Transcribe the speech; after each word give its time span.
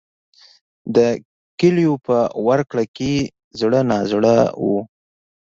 د 0.95 0.97
کیلیو 1.59 1.93
په 2.07 2.17
ورکړه 2.47 2.83
کې 2.97 3.13
زړه 3.59 3.79
نازړه 3.91 4.35
و. 4.63 4.65